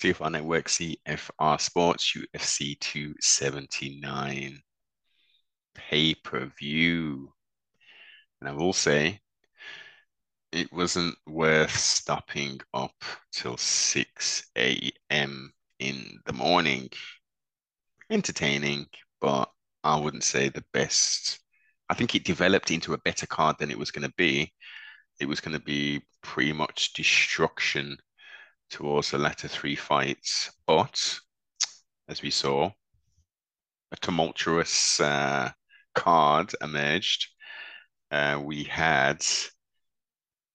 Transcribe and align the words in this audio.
CFR 0.00 0.32
Network, 0.32 0.68
CFR 0.68 1.60
Sports, 1.60 2.16
UFC 2.16 2.80
279 2.80 4.62
pay 5.74 6.14
per 6.14 6.46
view. 6.58 7.30
And 8.40 8.48
I 8.48 8.52
will 8.54 8.72
say, 8.72 9.20
it 10.52 10.72
wasn't 10.72 11.16
worth 11.26 11.76
stopping 11.76 12.60
up 12.72 12.94
till 13.30 13.58
6 13.58 14.50
a.m. 14.56 15.52
in 15.78 16.18
the 16.24 16.32
morning. 16.32 16.88
Entertaining, 18.08 18.86
but 19.20 19.50
I 19.84 20.00
wouldn't 20.00 20.24
say 20.24 20.48
the 20.48 20.64
best. 20.72 21.40
I 21.90 21.94
think 21.94 22.14
it 22.14 22.24
developed 22.24 22.70
into 22.70 22.94
a 22.94 22.98
better 23.04 23.26
card 23.26 23.56
than 23.58 23.70
it 23.70 23.78
was 23.78 23.90
going 23.90 24.08
to 24.08 24.14
be. 24.16 24.50
It 25.20 25.28
was 25.28 25.40
going 25.40 25.58
to 25.58 25.62
be 25.62 26.00
pretty 26.22 26.54
much 26.54 26.94
destruction 26.94 27.98
towards 28.70 29.10
the 29.10 29.18
latter 29.18 29.48
three 29.48 29.76
fights. 29.76 30.50
But 30.66 31.18
as 32.08 32.22
we 32.22 32.30
saw, 32.30 32.70
a 33.92 33.96
tumultuous 33.96 35.00
uh, 35.00 35.50
card 35.94 36.54
emerged. 36.62 37.28
Uh, 38.10 38.40
we 38.42 38.64
had 38.64 39.24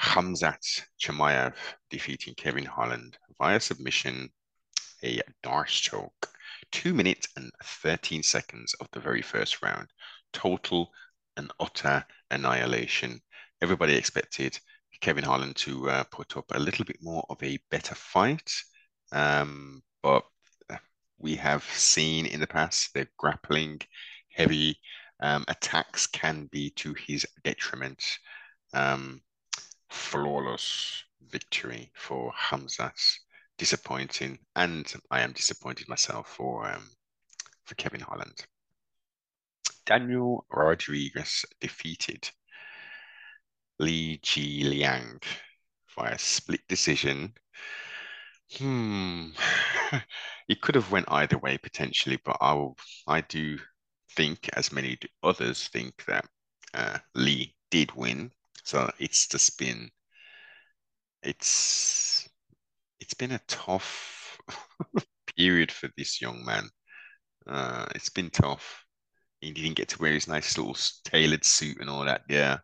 Khamzat 0.00 0.82
Chimaev 1.00 1.54
defeating 1.90 2.34
Kevin 2.34 2.64
Holland 2.64 3.18
via 3.38 3.60
submission, 3.60 4.30
a 5.02 5.20
D'Arce 5.42 5.78
choke. 5.80 6.30
Two 6.72 6.94
minutes 6.94 7.28
and 7.36 7.50
13 7.64 8.22
seconds 8.22 8.74
of 8.74 8.88
the 8.92 9.00
very 9.00 9.22
first 9.22 9.62
round. 9.62 9.88
Total 10.32 10.90
and 11.36 11.52
utter 11.58 12.04
annihilation. 12.30 13.20
Everybody 13.62 13.94
expected 13.94 14.58
Kevin 15.00 15.24
Holland 15.24 15.56
to 15.56 15.88
uh, 15.88 16.04
put 16.04 16.36
up 16.36 16.46
a 16.52 16.58
little 16.58 16.84
bit 16.84 16.98
more 17.02 17.24
of 17.30 17.42
a 17.42 17.58
better 17.70 17.94
fight. 17.94 18.52
Um, 19.12 19.82
but 20.02 20.24
uh, 20.68 20.76
we 21.18 21.36
have 21.36 21.64
seen 21.64 22.26
in 22.26 22.40
the 22.40 22.46
past 22.46 22.92
the 22.94 23.08
grappling 23.16 23.80
heavy 24.30 24.78
um, 25.20 25.44
attacks 25.48 26.06
can 26.06 26.46
be 26.52 26.70
to 26.70 26.94
his 26.94 27.26
detriment. 27.44 28.04
Um, 28.72 29.22
flawless 29.88 31.04
victory 31.28 31.90
for 31.94 32.32
Khamzat. 32.32 33.18
Disappointing, 33.58 34.38
and 34.56 34.90
I 35.10 35.20
am 35.20 35.32
disappointed 35.32 35.86
myself 35.86 36.28
for 36.28 36.66
um, 36.66 36.88
for 37.64 37.74
Kevin 37.74 38.00
Holland. 38.00 38.46
Daniel 39.84 40.46
Rodriguez 40.50 41.44
defeated 41.60 42.30
Li 43.80 44.18
Jingliang 44.18 45.22
via 45.96 46.18
split 46.18 46.60
decision. 46.68 47.34
Hmm, 48.58 49.30
it 50.48 50.60
could 50.60 50.74
have 50.74 50.90
went 50.92 51.06
either 51.10 51.38
way 51.38 51.58
potentially, 51.58 52.18
but 52.24 52.36
I 52.40 52.52
will. 52.54 52.76
I 53.06 53.22
do 53.22 53.58
think, 54.16 54.48
as 54.54 54.72
many 54.72 54.98
others 55.22 55.68
think, 55.68 56.04
that 56.06 56.26
uh, 56.74 56.98
Lee 57.14 57.54
did 57.70 57.92
win. 57.94 58.32
So 58.64 58.90
it's 58.98 59.26
just 59.28 59.58
been 59.58 59.90
it's 61.22 62.28
it's 63.00 63.14
been 63.14 63.32
a 63.32 63.40
tough 63.48 64.38
period 65.36 65.72
for 65.72 65.88
this 65.96 66.20
young 66.20 66.44
man. 66.44 66.68
Uh, 67.46 67.86
it's 67.94 68.10
been 68.10 68.30
tough. 68.30 68.84
He 69.40 69.52
didn't 69.52 69.76
get 69.76 69.88
to 69.90 69.98
wear 70.00 70.12
his 70.12 70.28
nice 70.28 70.58
little 70.58 70.76
tailored 71.04 71.44
suit 71.44 71.78
and 71.80 71.88
all 71.90 72.04
that. 72.04 72.22
Yeah, 72.28 72.58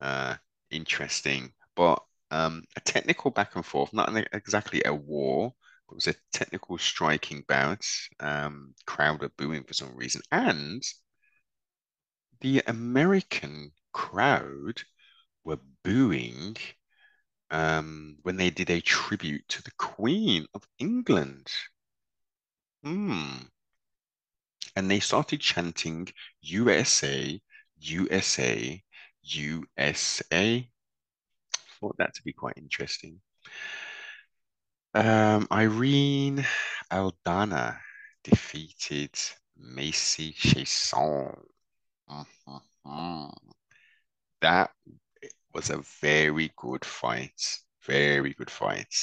uh, 0.00 0.36
interesting. 0.70 1.52
But 1.76 2.02
um, 2.30 2.64
a 2.76 2.80
technical 2.80 3.30
back 3.30 3.56
and 3.56 3.64
forth, 3.64 3.92
not 3.92 4.14
exactly 4.32 4.82
a 4.84 4.94
war. 4.94 5.54
It 5.90 5.94
was 5.94 6.06
a 6.06 6.14
technical 6.32 6.78
striking 6.78 7.44
bout. 7.48 7.84
Um, 8.20 8.74
crowd 8.86 9.20
were 9.20 9.30
booing 9.36 9.64
for 9.64 9.74
some 9.74 9.96
reason, 9.96 10.22
and 10.30 10.82
the 12.40 12.62
American 12.66 13.72
crowd 13.92 14.82
were 15.44 15.58
booing 15.82 16.56
um, 17.50 18.18
when 18.22 18.36
they 18.36 18.50
did 18.50 18.70
a 18.70 18.80
tribute 18.80 19.46
to 19.48 19.62
the 19.62 19.72
Queen 19.78 20.46
of 20.54 20.66
England. 20.78 21.48
Hmm. 22.82 23.48
And 24.76 24.90
they 24.90 25.00
started 25.00 25.40
chanting 25.40 26.08
USA, 26.42 27.40
USA, 27.78 28.82
USA. 29.22 30.68
Thought 31.80 31.96
that 31.98 32.14
to 32.14 32.22
be 32.22 32.32
quite 32.32 32.56
interesting. 32.56 33.20
Um, 34.94 35.46
Irene 35.52 36.44
Aldana 36.90 37.78
defeated 38.24 39.16
Macy. 39.56 40.34
Mm-hmm. 42.10 43.28
That 44.40 44.70
was 45.54 45.70
a 45.70 45.82
very 46.00 46.52
good 46.56 46.84
fight. 46.84 47.58
Very 47.86 48.34
good 48.34 48.50
fight. 48.50 48.94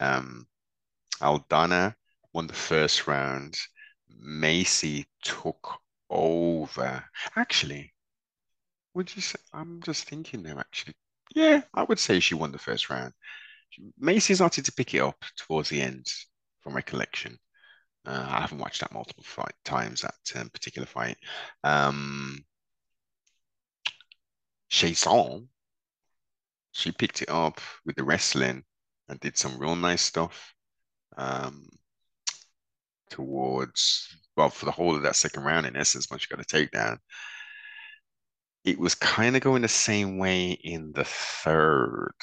Um, 0.00 0.46
Aldana 1.20 1.94
won 2.32 2.46
the 2.46 2.54
first 2.54 3.06
round. 3.06 3.56
Macy 4.08 5.06
took 5.22 5.80
over. 6.08 7.04
Actually, 7.36 7.92
would 8.94 9.14
you 9.14 9.22
say? 9.22 9.38
I'm 9.52 9.80
just 9.82 10.04
thinking 10.04 10.42
there. 10.42 10.58
Actually, 10.58 10.94
yeah, 11.34 11.62
I 11.74 11.84
would 11.84 11.98
say 11.98 12.20
she 12.20 12.34
won 12.34 12.52
the 12.52 12.58
first 12.58 12.90
round. 12.90 13.12
Macy 13.98 14.34
started 14.34 14.64
to 14.64 14.72
pick 14.72 14.94
it 14.94 15.00
up 15.00 15.24
towards 15.36 15.68
the 15.68 15.80
end, 15.80 16.06
from 16.60 16.74
recollection. 16.74 17.38
Uh, 18.06 18.26
I 18.28 18.40
haven't 18.40 18.58
watched 18.58 18.80
that 18.80 18.92
multiple 18.92 19.24
fight 19.24 19.54
times 19.64 20.02
that 20.02 20.14
um, 20.40 20.48
particular 20.50 20.86
fight. 20.86 21.16
Um, 21.62 22.44
Chiasson 24.70 25.48
she 26.72 26.92
picked 26.92 27.22
it 27.22 27.30
up 27.30 27.60
with 27.84 27.96
the 27.96 28.04
wrestling 28.04 28.62
and 29.08 29.20
did 29.20 29.36
some 29.36 29.58
real 29.58 29.76
nice 29.76 30.02
stuff 30.02 30.54
um, 31.16 31.68
towards, 33.10 34.16
well, 34.36 34.50
for 34.50 34.66
the 34.66 34.70
whole 34.70 34.94
of 34.94 35.02
that 35.02 35.16
second 35.16 35.42
round, 35.42 35.66
in 35.66 35.76
essence, 35.76 36.08
once 36.10 36.22
you 36.22 36.36
got 36.36 36.44
a 36.44 36.48
takedown. 36.48 36.98
It 38.64 38.78
was 38.78 38.94
kind 38.94 39.36
of 39.36 39.42
going 39.42 39.62
the 39.62 39.68
same 39.68 40.18
way 40.18 40.50
in 40.50 40.92
the 40.92 41.04
third. 41.04 42.14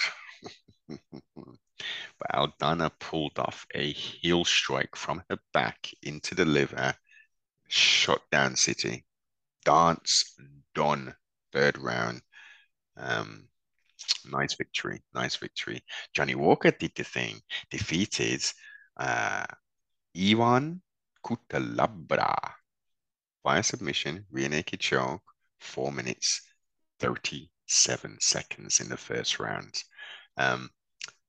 but 0.87 2.31
Aldana 2.33 2.91
pulled 2.99 3.39
off 3.39 3.65
a 3.73 3.91
heel 3.91 4.45
strike 4.45 4.95
from 4.95 5.23
her 5.29 5.37
back 5.53 5.89
into 6.03 6.35
the 6.35 6.45
liver, 6.45 6.93
shut 7.67 8.21
down 8.31 8.55
City. 8.55 9.05
Dance 9.65 10.39
done. 10.73 11.15
Third 11.51 11.77
round. 11.77 12.21
Um, 12.95 13.47
Nice 14.31 14.55
victory. 14.55 15.01
Nice 15.13 15.35
victory. 15.35 15.83
Johnny 16.13 16.35
Walker 16.35 16.71
did 16.71 16.93
the 16.95 17.03
thing, 17.03 17.41
defeated 17.69 18.43
uh, 18.97 19.45
Ivan 20.15 20.81
Cutelaba 21.23 22.53
via 23.43 23.63
submission, 23.63 24.25
rear 24.31 24.49
naked 24.49 24.79
choke, 24.79 25.23
four 25.59 25.91
minutes, 25.91 26.41
37 26.99 28.17
seconds 28.19 28.79
in 28.79 28.89
the 28.89 28.97
first 28.97 29.39
round. 29.39 29.83
Um, 30.37 30.69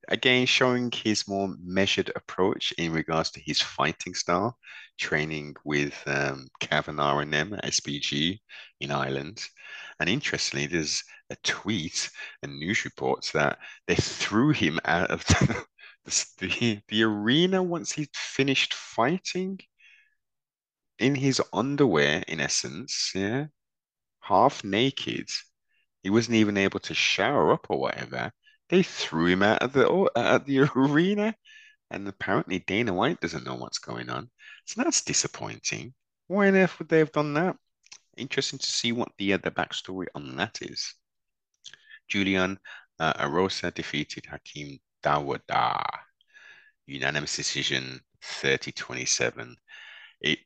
again, 0.08 0.46
showing 0.46 0.90
his 0.90 1.28
more 1.28 1.54
measured 1.62 2.10
approach 2.16 2.72
in 2.78 2.92
regards 2.92 3.30
to 3.32 3.40
his 3.40 3.60
fighting 3.60 4.14
style, 4.14 4.58
training 4.98 5.54
with 5.64 5.94
um, 6.06 6.48
Kavanagh 6.60 7.18
and 7.18 7.32
them 7.32 7.54
at 7.54 7.64
SBG 7.64 8.38
in 8.80 8.90
Ireland. 8.90 9.42
And 10.00 10.08
interestingly, 10.08 10.66
there's 10.66 11.02
a 11.30 11.36
tweet 11.44 12.10
and 12.42 12.58
news 12.58 12.84
reports 12.84 13.32
that 13.32 13.58
they 13.86 13.96
threw 13.96 14.50
him 14.50 14.80
out 14.84 15.10
of 15.10 15.24
the, 15.26 15.64
the, 16.38 16.80
the 16.88 17.02
arena 17.02 17.62
once 17.62 17.92
he'd 17.92 18.14
finished 18.14 18.74
fighting 18.74 19.58
in 20.98 21.14
his 21.14 21.40
underwear, 21.52 22.24
in 22.26 22.40
essence, 22.40 23.12
yeah, 23.14 23.46
half 24.28 24.62
naked. 24.62 25.28
He 26.02 26.10
wasn't 26.10 26.36
even 26.36 26.56
able 26.56 26.80
to 26.80 26.94
shower 26.94 27.52
up 27.52 27.66
or 27.70 27.80
whatever. 27.80 28.30
They 28.68 28.82
threw 28.82 29.26
him 29.26 29.42
out 29.42 29.62
of 29.62 29.72
the 29.72 29.88
of 29.88 30.44
the 30.44 30.60
arena, 30.76 31.34
and 31.90 32.06
apparently 32.06 32.58
Dana 32.60 32.92
White 32.92 33.20
doesn't 33.20 33.44
know 33.44 33.54
what's 33.56 33.78
going 33.78 34.10
on. 34.10 34.30
So 34.66 34.82
that's 34.82 35.02
disappointing. 35.02 35.94
Why 36.26 36.48
on 36.48 36.56
earth 36.56 36.78
would 36.78 36.88
they 36.88 36.98
have 36.98 37.12
done 37.12 37.34
that? 37.34 37.56
Interesting 38.16 38.58
to 38.58 38.66
see 38.66 38.92
what 38.92 39.10
the 39.18 39.32
uh, 39.32 39.38
the 39.38 39.50
backstory 39.50 40.06
on 40.14 40.36
that 40.36 40.58
is. 40.60 40.94
Julian 42.08 42.58
uh, 42.98 43.14
Erosa 43.14 43.72
defeated 43.72 44.26
Hakeem 44.26 44.78
Dawodu. 45.02 45.84
Unanimous 46.86 47.36
decision, 47.36 48.00
30-27. 48.22 49.54
It 50.20 50.38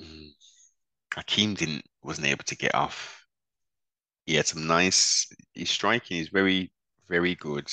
mm, 0.00 0.30
Hakeem 1.14 1.54
didn't 1.54 1.84
wasn't 2.08 2.26
able 2.26 2.44
to 2.44 2.56
get 2.56 2.74
off. 2.74 3.26
He 4.24 4.34
had 4.34 4.46
some 4.46 4.66
nice 4.66 5.26
his 5.54 5.68
striking 5.68 6.16
is 6.16 6.28
very, 6.30 6.72
very 7.06 7.34
good. 7.34 7.70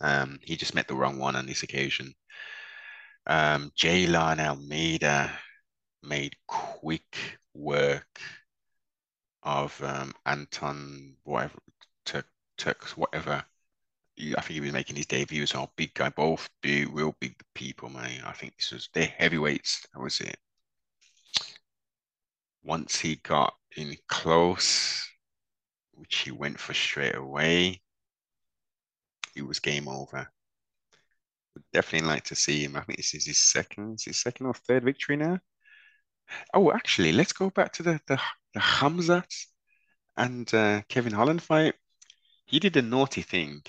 Um, 0.00 0.38
he 0.42 0.56
just 0.56 0.74
met 0.74 0.86
the 0.86 0.94
wrong 0.94 1.18
one 1.18 1.34
on 1.36 1.46
this 1.46 1.64
occasion. 1.64 2.14
Um, 3.26 3.72
Jailton 3.76 4.38
Almeida 4.38 5.30
made 6.02 6.36
quick 6.46 7.38
work 7.52 8.20
of 9.42 9.82
um, 9.82 10.12
Anton, 10.24 11.16
whatever, 11.24 11.58
Turks, 12.56 12.96
whatever. 12.96 13.44
I 14.16 14.40
think 14.40 14.50
he 14.50 14.60
was 14.60 14.72
making 14.72 14.94
his 14.94 15.06
debut 15.06 15.42
as 15.42 15.54
well. 15.54 15.72
Big 15.74 15.92
guy, 15.94 16.10
both 16.10 16.48
big, 16.62 16.94
real 16.94 17.16
big 17.18 17.34
people, 17.52 17.88
man. 17.88 18.22
I 18.24 18.32
think 18.32 18.56
this 18.56 18.70
was 18.70 18.88
their 18.94 19.12
heavyweights. 19.18 19.88
That 19.92 20.00
was 20.00 20.20
it. 20.20 20.36
Once 22.62 23.00
he 23.00 23.16
got 23.16 23.54
in 23.76 23.96
close, 24.08 25.08
which 25.92 26.18
he 26.18 26.30
went 26.30 26.58
for 26.60 26.74
straight 26.74 27.14
away, 27.14 27.82
it 29.34 29.42
was 29.42 29.60
game 29.60 29.88
over. 29.88 30.28
Would 31.54 31.64
definitely 31.72 32.08
like 32.08 32.24
to 32.24 32.36
see 32.36 32.64
him. 32.64 32.76
I 32.76 32.82
think 32.82 32.98
this 32.98 33.14
is 33.14 33.26
his 33.26 33.38
second, 33.38 34.00
his 34.04 34.20
second 34.20 34.46
or 34.46 34.54
third 34.54 34.84
victory 34.84 35.16
now. 35.16 35.38
Oh, 36.52 36.72
actually, 36.72 37.12
let's 37.12 37.32
go 37.32 37.50
back 37.50 37.72
to 37.74 37.82
the 37.82 38.00
the, 38.06 38.20
the 38.54 38.60
Khamzat 38.60 39.32
and 40.16 40.52
uh, 40.54 40.82
Kevin 40.88 41.12
Holland 41.12 41.42
fight. 41.42 41.74
He 42.46 42.58
did 42.60 42.76
a 42.76 42.82
naughty 42.82 43.22
thing, 43.22 43.62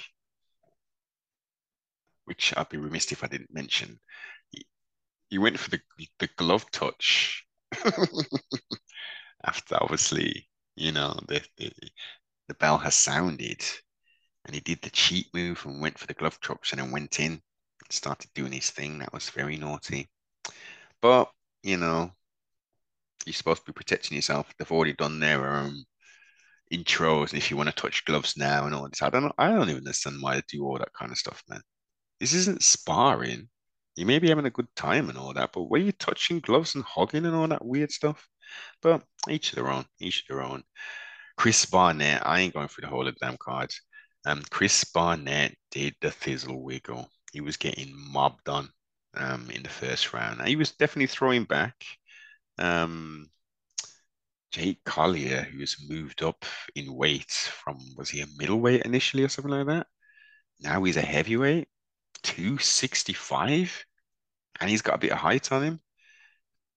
which 2.25 2.53
I'd 2.55 2.69
be 2.69 2.77
remiss 2.77 3.11
if 3.11 3.23
I 3.23 3.27
didn't 3.27 3.53
mention. 3.53 3.99
He, 4.51 4.65
he 5.29 5.37
went 5.37 5.59
for 5.59 5.69
the 5.69 5.81
the 6.19 6.29
glove 6.37 6.69
touch 6.71 7.45
after 9.45 9.77
obviously, 9.81 10.47
you 10.75 10.92
know, 10.92 11.18
the, 11.27 11.42
the 11.57 11.71
the 12.47 12.53
bell 12.56 12.77
has 12.77 12.95
sounded, 12.95 13.63
and 14.45 14.56
he 14.56 14.62
did 14.62 14.81
the 14.81 14.89
cheat 14.92 15.27
move 15.33 15.65
and 15.65 15.81
went 15.81 15.97
for 16.00 16.07
the 16.07 16.13
glove 16.13 16.39
chops 16.42 16.71
and 16.71 16.81
then 16.81 16.92
went 16.92 17.19
in 17.19 17.33
and 17.33 17.42
started 17.92 18.30
doing 18.36 18.51
his 18.53 18.71
thing. 18.71 19.00
That 19.00 19.13
was 19.13 19.30
very 19.30 19.57
naughty. 19.57 20.09
But 21.01 21.31
you 21.63 21.77
know, 21.77 22.12
you're 23.25 23.33
supposed 23.33 23.62
to 23.65 23.71
be 23.71 23.74
protecting 23.75 24.15
yourself. 24.15 24.53
They've 24.57 24.71
already 24.71 24.94
done 24.94 25.19
their 25.19 25.56
um, 25.57 25.86
intros, 26.74 27.31
and 27.31 27.38
if 27.39 27.51
you 27.51 27.57
want 27.57 27.69
to 27.69 27.75
touch 27.75 28.06
gloves 28.06 28.38
now 28.38 28.65
and 28.65 28.75
all 28.75 28.89
this, 28.89 29.01
I 29.01 29.09
don't 29.09 29.24
know. 29.24 29.33
I 29.38 29.50
don't 29.50 29.69
even 29.69 29.77
understand 29.77 30.18
why 30.21 30.36
they 30.36 30.44
do 30.48 30.63
all 30.65 30.77
that 30.80 30.94
kind 30.98 31.12
of 31.12 31.18
stuff, 31.18 31.44
man. 31.50 31.62
This 32.19 32.33
isn't 32.33 32.63
sparring. 32.63 33.50
You 33.95 34.06
may 34.06 34.19
be 34.19 34.30
having 34.30 34.45
a 34.45 34.51
good 34.51 34.68
time 34.75 35.09
and 35.09 35.18
all 35.18 35.33
that, 35.33 35.51
but 35.53 35.69
were 35.69 35.77
you 35.80 35.91
touching 35.94 36.39
gloves 36.41 36.75
and 36.75 36.83
hugging 36.86 37.25
and 37.25 37.36
all 37.36 37.48
that 37.48 37.65
weird 37.65 37.91
stuff? 37.91 38.27
But 38.81 39.03
each 39.30 39.51
their 39.51 39.69
own, 39.69 39.86
each 40.00 40.25
their 40.27 40.42
own. 40.42 40.63
Chris 41.38 41.65
Barnett, 41.65 42.25
I 42.25 42.39
ain't 42.39 42.53
going 42.53 42.68
through 42.68 42.83
the 42.83 42.88
whole 42.88 43.07
of 43.07 43.18
them 43.19 43.38
cards. 43.39 43.81
Um, 44.25 44.44
Chris 44.50 44.83
Barnett 44.83 45.56
did 45.71 45.95
the 46.01 46.09
thizzle 46.09 46.62
wiggle. 46.62 47.09
He 47.31 47.42
was 47.42 47.57
getting 47.57 47.94
mobbed 48.12 48.47
on 48.50 48.69
um, 49.15 49.50
in 49.51 49.63
the 49.63 49.69
first 49.69 50.13
round. 50.13 50.42
He 50.47 50.56
was 50.56 50.71
definitely 50.71 51.07
throwing 51.07 51.44
back. 51.44 51.75
Um, 52.57 53.30
Jake 54.51 54.83
Collier, 54.86 55.41
who's 55.41 55.77
moved 55.89 56.24
up 56.24 56.45
in 56.75 56.94
weight 56.94 57.31
from, 57.31 57.77
was 57.98 58.09
he 58.09 58.21
a 58.21 58.27
middleweight 58.38 58.83
initially 58.83 59.24
or 59.24 59.30
something 59.30 59.51
like 59.51 59.68
that? 59.68 59.88
Now 60.62 60.83
he's 60.83 60.98
a 60.98 61.01
heavyweight, 61.01 61.68
265, 62.24 63.86
and 64.59 64.69
he's 64.69 64.81
got 64.81 64.95
a 64.95 65.00
bit 65.00 65.12
of 65.12 65.18
height 65.18 65.51
on 65.51 65.63
him. 65.63 65.81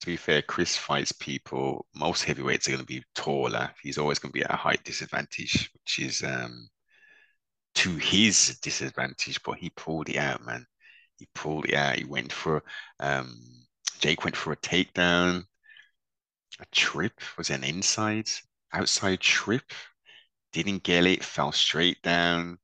To 0.00 0.06
be 0.06 0.16
fair, 0.16 0.42
Chris 0.42 0.76
fights 0.76 1.12
people, 1.12 1.86
most 1.94 2.24
heavyweights 2.24 2.68
are 2.68 2.72
going 2.72 2.80
to 2.80 2.86
be 2.86 3.04
taller. 3.14 3.70
He's 3.82 3.98
always 3.98 4.18
going 4.18 4.30
to 4.32 4.38
be 4.38 4.44
at 4.44 4.52
a 4.52 4.56
height 4.56 4.84
disadvantage, 4.84 5.70
which 5.74 5.98
is 5.98 6.22
um, 6.22 6.68
to 7.76 7.96
his 7.96 8.58
disadvantage, 8.62 9.42
but 9.42 9.58
he 9.58 9.70
pulled 9.70 10.08
it 10.08 10.16
out, 10.16 10.44
man. 10.44 10.64
He 11.16 11.26
pulled 11.34 11.66
it 11.66 11.74
out. 11.74 11.98
He 11.98 12.04
went 12.04 12.32
for, 12.32 12.62
um, 13.00 13.40
Jake 13.98 14.24
went 14.24 14.36
for 14.36 14.52
a 14.52 14.56
takedown 14.56 15.44
a 16.60 16.66
trip 16.72 17.12
was 17.36 17.50
an 17.50 17.64
inside 17.64 18.28
outside 18.72 19.20
trip 19.20 19.72
didn't 20.52 20.82
get 20.82 21.06
it 21.06 21.24
fell 21.24 21.52
straight 21.52 22.00
down 22.02 22.58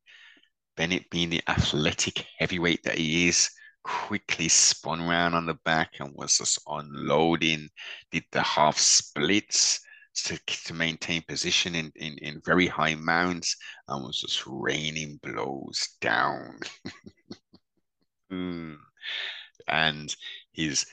bennett 0.77 1.09
being 1.11 1.31
the 1.31 1.43
athletic 1.49 2.27
heavyweight 2.39 2.83
that 2.83 2.99
he 2.99 3.29
is 3.29 3.51
quickly 3.85 4.49
spun 4.49 5.01
around 5.01 5.35
on 5.35 5.47
the 5.47 5.55
back 5.65 5.93
and 6.01 6.13
was 6.15 6.39
just 6.39 6.59
unloading 6.67 7.69
did 8.11 8.25
the 8.33 8.43
half 8.43 8.79
splits 8.79 9.81
to, 10.15 10.39
to 10.47 10.75
maintain 10.75 11.23
position 11.29 11.75
in, 11.75 11.93
in, 11.97 12.17
in 12.19 12.41
very 12.45 12.67
high 12.67 12.95
mounts 12.95 13.57
and 13.89 14.05
was 14.05 14.21
just 14.21 14.45
raining 14.47 15.19
blows 15.23 15.89
down 16.01 16.59
mm. 18.33 18.77
and 19.69 20.17
his 20.53 20.87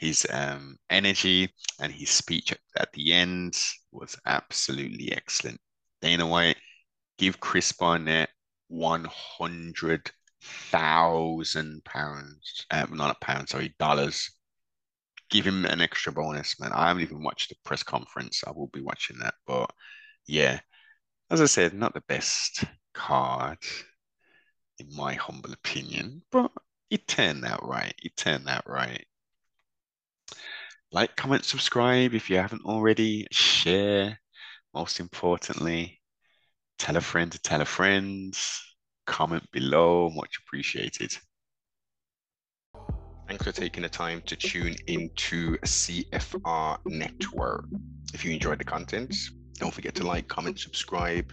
his 0.00 0.26
um, 0.30 0.78
energy 0.88 1.52
and 1.78 1.92
his 1.92 2.08
speech 2.08 2.54
at 2.76 2.90
the 2.94 3.12
end 3.12 3.54
was 3.92 4.16
absolutely 4.24 5.12
excellent. 5.12 5.60
Dana 6.00 6.26
White, 6.26 6.56
give 7.18 7.38
Chris 7.38 7.70
Barnett 7.72 8.30
one 8.68 9.06
hundred 9.10 10.10
thousand 10.42 11.84
pounds, 11.84 12.66
uh, 12.70 12.86
not 12.90 13.16
a 13.16 13.24
pound, 13.24 13.48
sorry, 13.48 13.74
dollars. 13.78 14.30
Give 15.30 15.46
him 15.46 15.64
an 15.64 15.80
extra 15.80 16.12
bonus, 16.12 16.58
man. 16.58 16.72
I 16.72 16.88
haven't 16.88 17.02
even 17.02 17.22
watched 17.22 17.50
the 17.50 17.56
press 17.64 17.82
conference. 17.82 18.42
I 18.46 18.50
will 18.50 18.68
be 18.68 18.80
watching 18.80 19.18
that, 19.20 19.34
but 19.46 19.70
yeah, 20.26 20.60
as 21.30 21.40
I 21.40 21.46
said, 21.46 21.74
not 21.74 21.94
the 21.94 22.02
best 22.08 22.64
card 22.94 23.58
in 24.78 24.88
my 24.96 25.14
humble 25.14 25.52
opinion, 25.52 26.22
but 26.32 26.50
it 26.90 27.06
turned 27.06 27.44
out 27.44 27.66
right. 27.66 27.94
It 28.02 28.16
turned 28.16 28.48
out 28.48 28.68
right 28.68 29.06
like, 30.92 31.16
comment, 31.16 31.44
subscribe 31.44 32.14
if 32.14 32.28
you 32.30 32.36
haven't 32.36 32.64
already, 32.64 33.26
share, 33.30 34.18
most 34.74 35.00
importantly, 35.00 36.00
tell 36.78 36.96
a 36.96 37.00
friend 37.00 37.30
to 37.32 37.40
tell 37.40 37.60
a 37.60 37.64
friend, 37.64 38.36
comment 39.10 39.42
below, 39.50 40.08
much 40.10 40.38
appreciated. 40.38 41.16
Thanks 43.26 43.44
for 43.44 43.52
taking 43.52 43.82
the 43.82 43.88
time 43.88 44.22
to 44.26 44.36
tune 44.36 44.76
into 44.86 45.56
CFR 45.58 46.78
Network. 46.86 47.64
If 48.14 48.24
you 48.24 48.32
enjoyed 48.32 48.58
the 48.58 48.64
content, 48.64 49.14
don't 49.54 49.74
forget 49.74 49.94
to 49.96 50.06
like, 50.06 50.28
comment, 50.28 50.58
subscribe, 50.58 51.32